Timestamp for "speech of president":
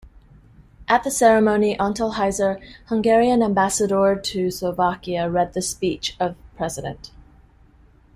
5.61-7.11